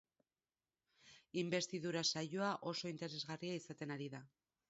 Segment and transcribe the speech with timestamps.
[1.41, 4.27] Inbestidura saioa oso interesgarria izaten ari da.